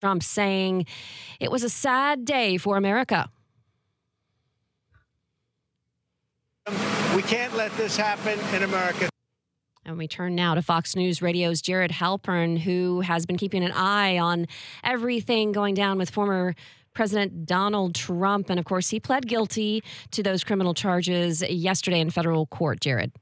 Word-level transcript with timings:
Trump 0.00 0.22
saying 0.22 0.86
it 1.38 1.50
was 1.50 1.62
a 1.62 1.68
sad 1.68 2.24
day 2.24 2.56
for 2.56 2.76
America. 2.76 3.28
We 7.14 7.22
can't 7.22 7.54
let 7.54 7.72
this 7.76 7.96
happen 7.96 8.38
in 8.54 8.62
America. 8.62 9.08
And 9.84 9.98
we 9.98 10.06
turn 10.06 10.34
now 10.34 10.54
to 10.54 10.62
Fox 10.62 10.94
News 10.94 11.20
Radio's 11.20 11.60
Jared 11.60 11.90
Halpern, 11.90 12.58
who 12.58 13.00
has 13.00 13.26
been 13.26 13.36
keeping 13.36 13.64
an 13.64 13.72
eye 13.72 14.18
on 14.18 14.46
everything 14.84 15.52
going 15.52 15.74
down 15.74 15.98
with 15.98 16.10
former 16.10 16.54
President 16.94 17.46
Donald 17.46 17.94
Trump. 17.94 18.50
And 18.50 18.58
of 18.58 18.64
course, 18.64 18.88
he 18.90 19.00
pled 19.00 19.26
guilty 19.26 19.82
to 20.12 20.22
those 20.22 20.44
criminal 20.44 20.74
charges 20.74 21.42
yesterday 21.42 22.00
in 22.00 22.10
federal 22.10 22.46
court. 22.46 22.80
Jared. 22.80 23.12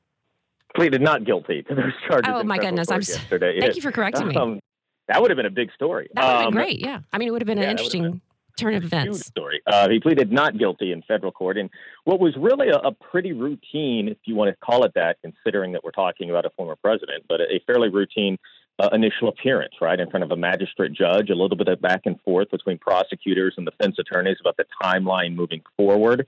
Pleaded 0.77 1.01
not 1.01 1.25
guilty 1.25 1.63
to 1.63 1.75
those 1.75 1.93
charges. 2.07 2.31
Oh, 2.33 2.45
my 2.45 2.59
goodness. 2.59 2.91
I'm 2.91 3.01
yesterday. 3.01 3.59
Thank 3.59 3.77
you 3.77 3.83
for 3.83 3.91
correcting 3.91 4.29
me. 4.29 4.37
Um, 4.37 4.61
that 5.09 5.21
would 5.21 5.31
have 5.31 5.37
been 5.37 5.47
a 5.47 5.51
big 5.51 5.73
story. 5.73 6.09
That 6.15 6.23
would 6.23 6.31
have 6.31 6.47
um, 6.47 6.55
been 6.55 6.63
great. 6.63 6.81
Yeah. 6.81 7.01
I 7.13 7.19
mean, 7.19 7.29
it 7.29 7.31
would 7.33 7.43
have 7.43 7.47
been 7.47 7.59
yeah, 7.59 7.65
an 7.65 7.71
interesting 7.71 8.21
turn 8.59 8.75
of 8.75 8.85
events. 8.85 9.27
Story. 9.27 9.63
Uh, 9.67 9.89
he 9.89 10.01
pleaded 10.01 10.33
not 10.33 10.59
guilty 10.59 10.93
in 10.93 11.03
federal 11.03 11.33
court, 11.33 11.57
and 11.57 11.71
what 12.05 12.21
was 12.21 12.35
really 12.37 12.69
a, 12.69 12.77
a, 12.77 12.93
pretty 12.93 13.33
routine, 13.33 14.09
if 14.09 14.19
you 14.25 14.35
want 14.35 14.51
to 14.51 14.57
call 14.57 14.85
it 14.85 14.93
that, 14.95 15.17
considering 15.23 15.73
that 15.73 15.85
we're 15.85 15.93
talking 15.93 16.29
about 16.29 16.45
a 16.45 16.51
former 16.51 16.77
president, 16.77 17.25
but 17.29 17.41
a, 17.41 17.61
fairly 17.67 17.89
routine 17.89 18.37
uh, 18.81 18.89
initial 18.93 19.29
appearance, 19.29 19.75
right, 19.81 19.99
in 19.99 20.11
front 20.11 20.25
of 20.25 20.31
a 20.31 20.37
magistrate 20.37 20.93
judge. 20.93 21.31
A 21.31 21.35
little 21.35 21.57
bit 21.57 21.69
of 21.69 21.81
back 21.81 22.03
and 22.05 22.21
forth 22.23 22.51
between 22.51 22.79
prosecutors 22.79 23.55
and 23.57 23.67
defense 23.67 23.97
attorneys 23.99 24.37
about 24.41 24.57
the 24.57 24.65
timeline 24.83 25.35
moving 25.35 25.63
forward. 25.77 26.27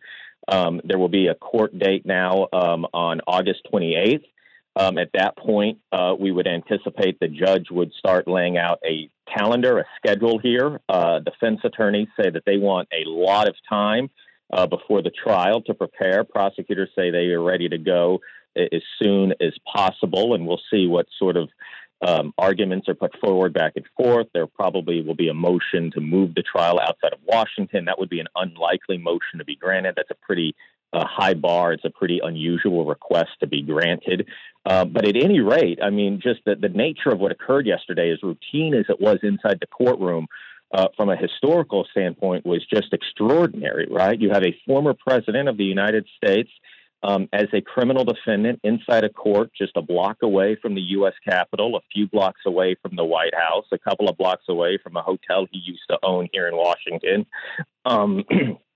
Um, 0.49 0.81
there 0.85 0.99
will 0.99 1.09
be 1.09 1.29
a 1.29 1.35
court 1.35 1.79
date 1.79 2.07
now 2.07 2.49
um, 2.53 2.87
on 2.93 3.21
August 3.27 3.61
28th. 3.73 4.25
Um, 4.77 4.99
at 4.99 5.11
that 5.15 5.37
point, 5.37 5.79
uh, 5.93 6.15
we 6.19 6.31
would 6.31 6.47
anticipate 6.47 7.19
the 7.19 7.29
judge 7.29 7.67
would 7.71 7.93
start 7.99 8.29
laying 8.29 8.57
out 8.57 8.79
a 8.85 9.11
calendar, 9.33 9.79
a 9.79 9.85
schedule 9.97 10.39
here. 10.39 10.81
Uh, 10.89 11.19
defense 11.19 11.61
attorneys 11.65 12.09
say 12.21 12.31
that 12.31 12.45
they 12.47 12.57
want 12.57 12.89
a 12.93 13.09
lot 13.09 13.49
of 13.49 13.55
time 13.69 14.11
uh, 14.53 14.67
before 14.67 15.03
the 15.03 15.11
trial 15.11 15.61
to 15.63 15.75
prepare. 15.75 16.25
Prosecutors 16.25 16.89
say 16.95 17.11
they 17.11 17.27
are 17.27 17.43
ready 17.43 17.69
to 17.69 17.79
go 17.79 18.21
as 18.57 18.83
soon 18.99 19.33
as 19.41 19.53
possible, 19.73 20.35
and 20.35 20.47
we'll 20.47 20.61
see 20.71 20.87
what 20.87 21.07
sort 21.19 21.37
of 21.37 21.49
um, 22.07 22.33
arguments 22.39 22.89
are 22.89 22.95
put 22.95 23.13
forward 23.21 23.53
back 23.53 23.75
and 23.77 23.85
forth. 23.97 24.27
There 24.33 24.47
probably 24.47 25.03
will 25.03 25.15
be 25.15 25.29
a 25.29 25.35
motion 25.35 25.91
to 25.93 26.01
move 26.01 26.35
the 26.35 26.43
trial 26.43 26.81
outside 26.81 27.13
of 27.13 27.21
Washington. 27.27 27.85
That 27.85 27.99
would 27.99 28.09
be 28.09 28.21
an 28.21 28.29
unlikely 28.35 28.99
motion 28.99 29.39
to 29.39 29.45
be 29.45 29.57
granted. 29.57 29.95
That's 29.97 30.11
a 30.11 30.27
pretty 30.27 30.55
uh, 30.93 31.05
high 31.07 31.35
bar. 31.35 31.73
It's 31.73 31.85
a 31.85 31.91
pretty 31.91 32.21
unusual 32.23 32.85
request 32.85 33.31
to 33.41 33.47
be 33.47 33.63
granted. 33.63 34.29
Uh, 34.65 34.85
but 34.85 35.07
at 35.07 35.17
any 35.17 35.41
rate, 35.41 35.79
I 35.83 35.91
mean, 35.91 36.21
just 36.23 36.41
the, 36.45 36.55
the 36.55 36.69
nature 36.69 37.11
of 37.11 37.19
what 37.19 37.33
occurred 37.33 37.67
yesterday, 37.67 38.11
as 38.11 38.23
routine 38.23 38.75
as 38.75 38.87
it 38.89 39.01
was 39.01 39.19
inside 39.23 39.59
the 39.61 39.67
courtroom, 39.67 40.27
uh, 40.73 40.87
from 40.97 41.09
a 41.09 41.17
historical 41.17 41.87
standpoint, 41.91 42.47
was 42.47 42.65
just 42.73 42.93
extraordinary, 42.93 43.89
right? 43.91 44.21
You 44.21 44.31
have 44.31 44.45
a 44.45 44.57
former 44.67 44.95
president 44.95 45.49
of 45.49 45.57
the 45.57 45.65
United 45.65 46.07
States 46.17 46.51
um, 47.03 47.29
as 47.33 47.47
a 47.53 47.61
criminal 47.61 48.05
defendant 48.05 48.61
inside 48.63 49.05
a 49.05 49.09
court 49.09 49.51
just 49.57 49.77
a 49.77 49.83
block 49.83 50.19
away 50.23 50.57
from 50.61 50.75
the 50.75 50.81
U.S. 50.81 51.15
Capitol, 51.27 51.77
a 51.77 51.81
few 51.93 52.07
blocks 52.07 52.43
away 52.47 52.77
from 52.83 52.95
the 52.95 53.05
White 53.05 53.35
House, 53.35 53.65
a 53.73 53.79
couple 53.79 54.09
of 54.09 54.19
blocks 54.19 54.45
away 54.49 54.79
from 54.83 54.97
a 54.97 55.03
hotel 55.03 55.47
he 55.51 55.59
used 55.59 55.83
to 55.89 55.99
own 56.03 56.29
here 56.33 56.47
in 56.47 56.57
Washington. 56.57 57.27
Um, 57.85 58.25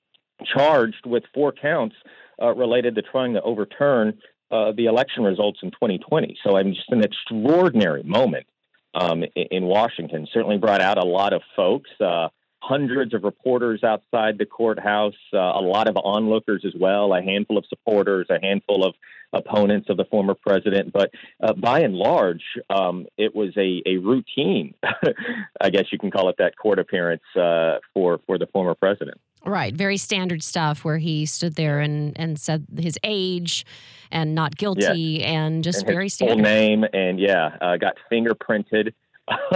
charged 0.44 1.06
with 1.06 1.24
four 1.32 1.52
counts 1.52 1.96
uh, 2.40 2.54
related 2.54 2.94
to 2.96 3.02
trying 3.02 3.34
to 3.34 3.42
overturn 3.42 4.18
uh, 4.50 4.72
the 4.72 4.86
election 4.86 5.24
results 5.24 5.60
in 5.62 5.70
2020. 5.70 6.36
So 6.44 6.56
I'm 6.56 6.74
just 6.74 6.90
an 6.90 7.02
extraordinary 7.02 8.02
moment 8.02 8.46
um, 8.94 9.22
in, 9.34 9.46
in, 9.50 9.64
Washington. 9.64 10.28
Certainly 10.32 10.58
brought 10.58 10.80
out 10.80 10.98
a 10.98 11.04
lot 11.04 11.32
of 11.32 11.42
folks. 11.56 11.90
Uh, 12.00 12.28
hundreds 12.60 13.12
of 13.12 13.24
reporters 13.24 13.82
outside 13.84 14.38
the 14.38 14.46
courthouse, 14.46 15.14
uh, 15.32 15.38
a 15.38 15.60
lot 15.60 15.88
of 15.88 15.96
onlookers 15.96 16.64
as 16.64 16.72
well, 16.78 17.12
a 17.12 17.20
handful 17.20 17.58
of 17.58 17.64
supporters, 17.68 18.26
a 18.30 18.38
handful 18.40 18.84
of 18.86 18.94
opponents 19.34 19.90
of 19.90 19.96
the 19.96 20.04
former 20.04 20.34
president. 20.34 20.92
But 20.92 21.10
uh, 21.42 21.52
by 21.52 21.80
and 21.80 21.94
large, 21.94 22.42
um, 22.70 23.06
it 23.18 23.34
was 23.34 23.50
a, 23.56 23.82
a 23.84 23.98
routine, 23.98 24.74
I 25.60 25.70
guess 25.70 25.84
you 25.92 25.98
can 25.98 26.10
call 26.10 26.28
it 26.30 26.36
that, 26.38 26.56
court 26.56 26.78
appearance 26.78 27.24
uh, 27.36 27.78
for, 27.92 28.20
for 28.26 28.38
the 28.38 28.46
former 28.46 28.74
president. 28.74 29.20
Right, 29.46 29.74
very 29.74 29.96
standard 29.98 30.42
stuff 30.42 30.84
where 30.84 30.98
he 30.98 31.26
stood 31.26 31.54
there 31.54 31.80
and, 31.80 32.18
and 32.18 32.38
said 32.38 32.66
his 32.78 32.98
age 33.04 33.66
and 34.10 34.34
not 34.34 34.56
guilty 34.56 35.18
yes. 35.20 35.22
and 35.22 35.62
just 35.62 35.80
and 35.80 35.86
very 35.86 36.08
standard. 36.08 36.34
Full 36.34 36.42
name 36.42 36.84
and 36.92 37.20
yeah, 37.20 37.56
uh, 37.60 37.76
got 37.76 37.94
fingerprinted. 38.10 38.92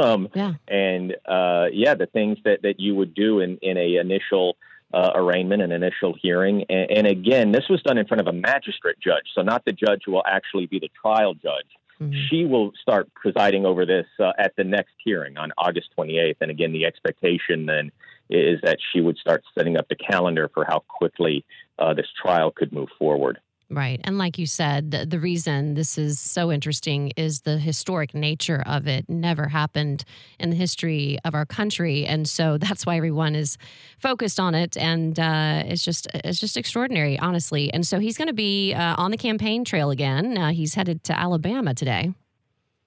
Um, 0.01 0.31
yeah. 0.35 0.55
And 0.69 1.15
uh, 1.27 1.67
yeah, 1.71 1.95
the 1.95 2.07
things 2.07 2.39
that, 2.47 2.63
that 2.63 2.81
you 2.81 2.95
would 2.95 3.13
do 3.13 3.41
in, 3.41 3.59
in 3.61 3.77
a 3.77 3.97
initial 3.97 4.57
uh, 4.95 5.11
arraignment, 5.15 5.61
an 5.61 5.73
initial 5.73 6.15
hearing. 6.21 6.65
And, 6.71 6.91
and, 6.91 7.07
again, 7.07 7.53
this 7.53 7.69
was 7.69 7.83
done 7.83 7.99
in 7.99 8.07
front 8.07 8.21
of 8.21 8.29
a 8.29 8.33
magistrate 8.33 8.97
judge, 8.99 9.25
so 9.35 9.43
not 9.43 9.65
the 9.67 9.73
judge 9.73 10.03
who 10.07 10.13
will 10.13 10.25
actually 10.27 10.67
be 10.67 10.79
the 10.79 10.89
trial 11.03 11.35
judge. 11.35 11.67
Mm-hmm. 12.01 12.19
She 12.31 12.45
will 12.45 12.73
start 12.81 13.13
presiding 13.15 13.67
over 13.67 13.85
this 13.85 14.07
uh, 14.21 14.33
at 14.39 14.55
the 14.57 14.65
next 14.65 14.95
hearing 15.05 15.37
on 15.37 15.53
August 15.59 15.91
28th. 15.99 16.37
And 16.41 16.51
again, 16.51 16.73
the 16.73 16.87
expectation 16.87 17.67
then 17.67 17.91
is 18.31 18.61
that 18.63 18.79
she 18.93 19.01
would 19.01 19.17
start 19.19 19.43
setting 19.57 19.77
up 19.77 19.89
the 19.89 19.97
calendar 19.97 20.51
for 20.53 20.65
how 20.65 20.85
quickly 20.89 21.45
uh, 21.79 21.95
this 21.95 22.09
trial 22.21 22.51
could 22.51 22.73
move 22.73 22.89
forward. 22.99 23.39
Right. 23.71 24.01
And 24.05 24.17
like 24.17 24.39
you 24.39 24.47
said, 24.47 24.91
the 24.93 25.21
reason 25.21 25.75
this 25.75 25.99
is 25.99 26.19
so 26.19 26.51
interesting 26.51 27.13
is 27.19 27.43
the 27.43 27.59
historic 27.59 28.15
nature 28.15 28.63
of 28.65 28.87
it 28.87 29.07
never 29.11 29.47
happened 29.47 30.05
in 30.39 30.49
the 30.49 30.57
history 30.57 31.19
of 31.25 31.35
our 31.35 31.45
country. 31.45 32.07
And 32.07 32.27
so 32.27 32.57
that's 32.59 32.87
why 32.87 32.97
everyone 32.97 33.35
is 33.35 33.59
focused 33.99 34.41
on 34.41 34.55
it. 34.55 34.77
And 34.79 35.21
uh, 35.21 35.65
it's 35.67 35.85
just 35.85 36.09
it's 36.15 36.41
just 36.41 36.57
extraordinary, 36.57 37.19
honestly. 37.19 37.73
And 37.73 37.87
so 37.87 37.99
he's 37.99 38.17
going 38.17 38.29
to 38.29 38.35
be 38.35 38.73
uh, 38.73 38.95
on 38.97 39.11
the 39.11 39.19
campaign 39.19 39.65
trail 39.65 39.91
again. 39.91 40.39
Uh, 40.39 40.51
he's 40.53 40.75
headed 40.75 41.05
to 41.05 41.19
Alabama 41.19 41.75
today. 41.75 42.15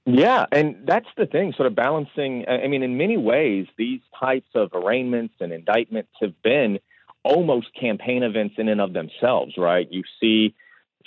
Yeah, 0.06 0.45
and 0.51 0.78
that's 0.85 1.07
the 1.16 1.28
thing, 1.28 1.53
sort 1.56 1.67
of 1.67 1.75
balancing. 1.75 2.45
I 2.47 2.67
mean, 2.67 2.81
in 2.81 2.97
many 2.97 3.17
ways, 3.17 3.67
these 3.78 4.01
types 4.19 4.50
of 4.56 4.72
arraignments 4.73 5.35
and 5.39 5.53
indictments 5.53 6.09
have 6.22 6.34
been 6.41 6.79
almost 7.23 7.67
campaign 7.79 8.23
events 8.23 8.56
in 8.57 8.67
and 8.67 8.81
of 8.81 8.94
themselves, 8.94 9.53
right? 9.57 9.88
You 9.91 10.01
see 10.19 10.56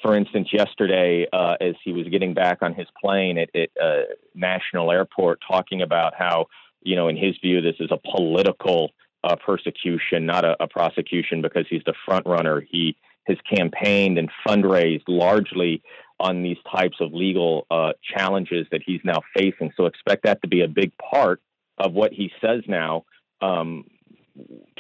for 0.04 0.14
instance, 0.14 0.48
yesterday, 0.52 1.26
uh, 1.32 1.56
as 1.62 1.74
he 1.82 1.92
was 1.92 2.06
getting 2.08 2.34
back 2.34 2.58
on 2.60 2.74
his 2.74 2.86
plane 3.00 3.38
at, 3.38 3.48
at 3.54 3.70
uh, 3.82 4.02
National 4.34 4.90
Airport, 4.90 5.40
talking 5.46 5.80
about 5.80 6.12
how, 6.14 6.46
you 6.82 6.94
know, 6.94 7.08
in 7.08 7.16
his 7.16 7.36
view, 7.42 7.62
this 7.62 7.76
is 7.80 7.90
a 7.90 7.96
political 7.96 8.90
uh, 9.22 9.36
persecution, 9.36 10.26
not 10.26 10.44
a, 10.44 10.62
a, 10.62 10.68
prosecution, 10.68 11.40
because 11.40 11.64
he's 11.70 11.82
the 11.86 11.94
front 12.04 12.26
runner. 12.26 12.62
He 12.68 12.96
has 13.26 13.38
campaigned 13.48 14.18
and 14.18 14.30
fundraised 14.46 15.04
largely 15.08 15.82
on 16.24 16.42
these 16.42 16.56
types 16.76 16.96
of 17.00 17.12
legal 17.12 17.66
uh, 17.70 17.92
challenges 18.16 18.66
that 18.72 18.80
he's 18.84 19.00
now 19.04 19.20
facing. 19.36 19.72
So 19.76 19.86
expect 19.86 20.24
that 20.24 20.40
to 20.42 20.48
be 20.48 20.62
a 20.62 20.68
big 20.68 20.92
part 20.98 21.40
of 21.78 21.92
what 21.92 22.12
he 22.12 22.30
says 22.40 22.62
now. 22.66 23.04
Um, 23.40 23.84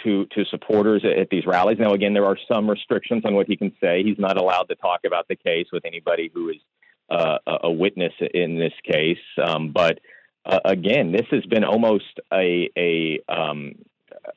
to 0.02 0.26
to 0.34 0.44
supporters 0.50 1.04
at 1.04 1.28
these 1.30 1.46
rallies. 1.46 1.78
Now, 1.78 1.92
again, 1.92 2.12
there 2.12 2.24
are 2.24 2.36
some 2.50 2.68
restrictions 2.68 3.22
on 3.24 3.34
what 3.34 3.46
he 3.46 3.56
can 3.56 3.72
say. 3.80 4.02
He's 4.02 4.18
not 4.18 4.36
allowed 4.36 4.64
to 4.64 4.74
talk 4.74 5.00
about 5.06 5.28
the 5.28 5.36
case 5.36 5.66
with 5.72 5.84
anybody 5.84 6.28
who 6.34 6.48
is 6.48 6.56
uh, 7.08 7.38
a 7.62 7.70
witness 7.70 8.12
in 8.32 8.58
this 8.58 8.72
case. 8.84 9.24
Um, 9.42 9.70
but 9.70 10.00
uh, 10.44 10.60
again, 10.64 11.12
this 11.12 11.26
has 11.30 11.44
been 11.46 11.64
almost 11.64 12.20
a 12.32 12.68
a 12.76 13.20
um, 13.28 13.76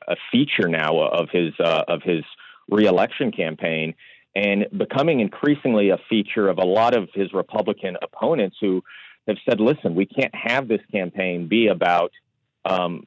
a 0.06 0.16
feature 0.30 0.68
now 0.68 0.98
of 1.00 1.28
his 1.32 1.52
uh, 1.58 1.84
of 1.88 2.02
his 2.02 2.24
reelection 2.70 3.32
campaign, 3.32 3.94
and 4.34 4.66
becoming 4.76 5.20
increasingly 5.20 5.90
a 5.90 5.98
feature 6.08 6.48
of 6.48 6.58
a 6.58 6.64
lot 6.64 6.96
of 6.96 7.08
his 7.14 7.32
Republican 7.32 7.96
opponents 8.02 8.56
who 8.60 8.82
have 9.26 9.36
said, 9.48 9.60
"Listen, 9.60 9.94
we 9.94 10.06
can't 10.06 10.34
have 10.34 10.68
this 10.68 10.80
campaign 10.92 11.48
be 11.48 11.68
about." 11.68 12.12
Um, 12.68 13.06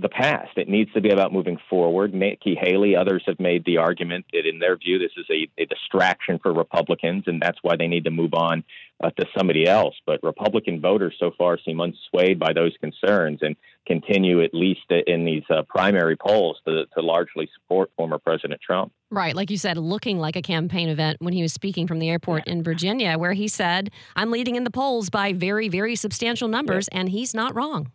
the 0.00 0.08
past. 0.08 0.56
It 0.56 0.68
needs 0.68 0.92
to 0.92 1.00
be 1.00 1.10
about 1.10 1.32
moving 1.32 1.58
forward. 1.68 2.14
Nikki 2.14 2.56
Haley, 2.60 2.94
others 2.94 3.22
have 3.26 3.40
made 3.40 3.64
the 3.64 3.78
argument 3.78 4.26
that, 4.32 4.46
in 4.46 4.58
their 4.58 4.76
view, 4.76 4.98
this 4.98 5.10
is 5.16 5.26
a, 5.30 5.48
a 5.60 5.66
distraction 5.66 6.38
for 6.38 6.52
Republicans, 6.52 7.24
and 7.26 7.42
that's 7.42 7.58
why 7.62 7.76
they 7.76 7.88
need 7.88 8.04
to 8.04 8.10
move 8.10 8.34
on 8.34 8.62
uh, 9.02 9.10
to 9.10 9.26
somebody 9.36 9.66
else. 9.66 9.94
But 10.06 10.22
Republican 10.22 10.80
voters 10.80 11.14
so 11.18 11.32
far 11.36 11.58
seem 11.64 11.78
unswayed 11.78 12.38
by 12.38 12.52
those 12.52 12.74
concerns 12.80 13.40
and 13.42 13.56
continue, 13.86 14.42
at 14.42 14.54
least 14.54 14.90
in 15.06 15.24
these 15.24 15.44
uh, 15.50 15.62
primary 15.68 16.16
polls, 16.16 16.58
to, 16.66 16.84
to 16.94 17.00
largely 17.00 17.48
support 17.54 17.90
former 17.96 18.18
President 18.18 18.60
Trump. 18.60 18.92
Right. 19.10 19.34
Like 19.34 19.50
you 19.50 19.56
said, 19.56 19.78
looking 19.78 20.18
like 20.18 20.36
a 20.36 20.42
campaign 20.42 20.88
event 20.90 21.16
when 21.20 21.32
he 21.32 21.42
was 21.42 21.52
speaking 21.52 21.86
from 21.86 21.98
the 21.98 22.10
airport 22.10 22.46
in 22.46 22.62
Virginia, 22.62 23.16
where 23.16 23.32
he 23.32 23.48
said, 23.48 23.90
I'm 24.14 24.30
leading 24.30 24.56
in 24.56 24.64
the 24.64 24.70
polls 24.70 25.08
by 25.08 25.32
very, 25.32 25.68
very 25.68 25.96
substantial 25.96 26.46
numbers, 26.46 26.88
yeah. 26.92 27.00
and 27.00 27.08
he's 27.08 27.34
not 27.34 27.54
wrong. 27.54 27.90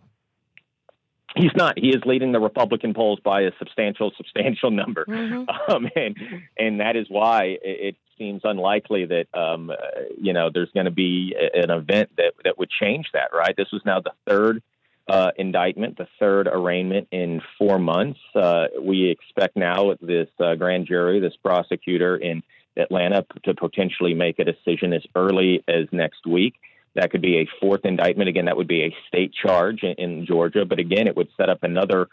He's 1.35 1.51
not. 1.55 1.79
He 1.79 1.89
is 1.89 2.01
leading 2.05 2.31
the 2.31 2.39
Republican 2.39 2.93
polls 2.93 3.19
by 3.23 3.41
a 3.41 3.51
substantial, 3.57 4.11
substantial 4.15 4.71
number, 4.71 5.05
mm-hmm. 5.05 5.71
um, 5.71 5.89
and 5.95 6.15
and 6.57 6.79
that 6.79 6.95
is 6.95 7.07
why 7.09 7.57
it 7.63 7.95
seems 8.17 8.41
unlikely 8.43 9.05
that 9.05 9.27
um, 9.33 9.69
uh, 9.71 9.75
you 10.21 10.33
know 10.33 10.49
there's 10.53 10.69
going 10.73 10.85
to 10.85 10.91
be 10.91 11.35
an 11.53 11.71
event 11.71 12.11
that 12.17 12.33
that 12.43 12.57
would 12.59 12.69
change 12.69 13.07
that. 13.13 13.29
Right. 13.33 13.55
This 13.55 13.71
was 13.71 13.81
now 13.85 13.99
the 13.99 14.11
third 14.27 14.61
uh, 15.07 15.31
indictment, 15.37 15.97
the 15.97 16.07
third 16.19 16.47
arraignment 16.47 17.07
in 17.11 17.41
four 17.57 17.79
months. 17.79 18.19
Uh, 18.35 18.67
we 18.81 19.09
expect 19.09 19.57
now 19.57 19.95
this 20.01 20.29
uh, 20.39 20.55
grand 20.55 20.87
jury, 20.87 21.19
this 21.19 21.35
prosecutor 21.43 22.15
in 22.15 22.43
Atlanta, 22.77 23.25
to 23.43 23.53
potentially 23.53 24.13
make 24.13 24.39
a 24.39 24.45
decision 24.45 24.93
as 24.93 25.03
early 25.15 25.63
as 25.67 25.87
next 25.91 26.25
week. 26.25 26.55
That 26.95 27.11
could 27.11 27.21
be 27.21 27.37
a 27.37 27.49
fourth 27.59 27.85
indictment. 27.85 28.29
Again, 28.29 28.45
that 28.45 28.57
would 28.57 28.67
be 28.67 28.83
a 28.83 28.95
state 29.07 29.33
charge 29.33 29.83
in, 29.83 29.93
in 29.93 30.25
Georgia, 30.25 30.65
but 30.65 30.79
again, 30.79 31.07
it 31.07 31.15
would 31.15 31.29
set 31.37 31.49
up 31.49 31.63
another 31.63 32.07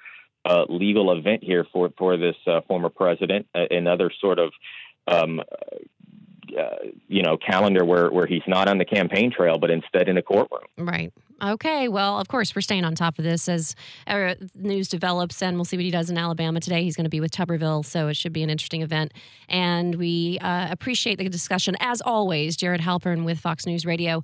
uh, 0.45 0.65
legal 0.69 1.13
event 1.17 1.45
here 1.45 1.67
for 1.73 1.91
for 1.99 2.17
this 2.17 2.37
uh, 2.47 2.61
former 2.67 2.89
president, 2.89 3.47
another 3.55 4.11
sort 4.21 4.39
of 4.39 4.53
um, 5.07 5.41
uh, 6.59 6.87
you 7.09 7.23
know 7.23 7.37
calendar 7.37 7.85
where 7.85 8.11
where 8.11 8.27
he's 8.27 8.43
not 8.47 8.69
on 8.69 8.79
the 8.79 8.85
campaign 8.85 9.31
trail, 9.31 9.59
but 9.59 9.71
instead 9.71 10.09
in 10.09 10.17
a 10.17 10.23
courtroom. 10.23 10.63
Right. 10.79 11.13
Okay. 11.43 11.89
Well, 11.89 12.21
of 12.21 12.29
course, 12.29 12.55
we're 12.55 12.61
staying 12.61 12.85
on 12.85 12.95
top 12.95 13.19
of 13.19 13.25
this 13.25 13.49
as 13.49 13.75
uh, 14.07 14.35
news 14.57 14.89
develops, 14.89 15.41
and 15.41 15.57
we'll 15.57 15.65
see 15.65 15.77
what 15.77 15.85
he 15.85 15.91
does 15.91 16.11
in 16.11 16.19
Alabama 16.19 16.61
today. 16.61 16.83
He's 16.83 16.97
going 16.97 17.05
to 17.05 17.11
be 17.11 17.21
with 17.21 17.31
Tuberville, 17.31 17.85
so 17.85 18.09
it 18.09 18.15
should 18.15 18.35
be 18.35 18.43
an 18.43 18.51
interesting 18.51 18.83
event. 18.83 19.13
And 19.49 19.95
we 19.95 20.39
uh, 20.41 20.69
appreciate 20.71 21.17
the 21.17 21.29
discussion 21.31 21.77
as 21.81 22.03
always. 22.03 22.57
Jared 22.57 22.83
Halpern 22.83 23.25
with 23.25 23.39
Fox 23.39 23.65
News 23.65 23.87
Radio. 23.87 24.23